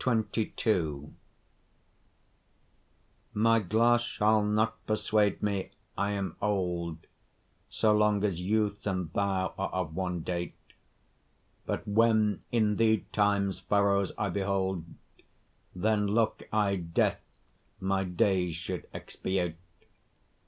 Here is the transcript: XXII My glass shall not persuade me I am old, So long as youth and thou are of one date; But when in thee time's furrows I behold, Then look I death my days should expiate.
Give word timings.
XXII 0.00 1.10
My 3.34 3.58
glass 3.58 4.02
shall 4.02 4.44
not 4.44 4.86
persuade 4.86 5.42
me 5.42 5.72
I 5.98 6.12
am 6.12 6.36
old, 6.40 6.98
So 7.68 7.92
long 7.92 8.22
as 8.22 8.40
youth 8.40 8.86
and 8.86 9.12
thou 9.12 9.54
are 9.58 9.70
of 9.70 9.96
one 9.96 10.20
date; 10.20 10.54
But 11.64 11.88
when 11.88 12.44
in 12.52 12.76
thee 12.76 13.06
time's 13.10 13.58
furrows 13.58 14.12
I 14.16 14.28
behold, 14.30 14.84
Then 15.74 16.06
look 16.06 16.44
I 16.52 16.76
death 16.76 17.20
my 17.80 18.04
days 18.04 18.54
should 18.54 18.86
expiate. 18.94 19.56